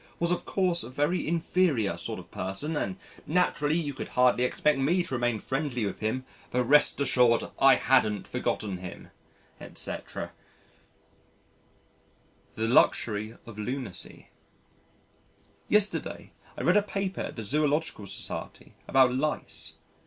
was 0.17 0.31
of 0.31 0.45
course 0.45 0.81
a 0.81 0.89
very 0.89 1.27
inferior 1.27 1.95
sort 1.95 2.17
of 2.17 2.31
person 2.31 2.75
and 2.75 2.97
naturally, 3.27 3.75
you 3.77 3.93
could 3.93 4.07
hardly 4.07 4.43
expect 4.43 4.79
me 4.79 5.03
to 5.03 5.13
remain 5.13 5.37
friendly 5.39 5.85
with 5.85 5.99
him 5.99 6.25
but 6.49 6.63
rest 6.63 6.99
assured 6.99 7.43
I 7.59 7.75
hadn't 7.75 8.27
forgotten 8.27 8.77
him," 8.77 9.11
etc. 9.59 10.31
The 12.55 12.67
Luxury 12.67 13.35
of 13.45 13.59
Lunacy 13.59 14.29
Yesterday, 15.67 16.33
I 16.57 16.63
read 16.63 16.77
a 16.77 16.81
paper 16.81 17.21
at 17.21 17.35
the 17.35 17.43
Zoological 17.43 18.07
Society 18.07 18.73
about 18.87 19.13
lice. 19.13 19.73